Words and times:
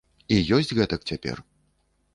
І 0.37 0.39
ёсць 0.57 0.73
гэтак 0.79 1.07
цяпер. 1.13 1.37